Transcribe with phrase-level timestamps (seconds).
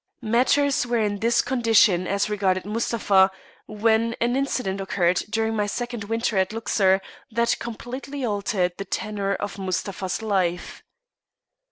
[0.23, 3.29] Matters were in this condition as regarded Mustapha,
[3.67, 9.35] when an incident occurred during my second winter at Luxor that completely altered the tenor
[9.35, 10.81] of Mustapha's life.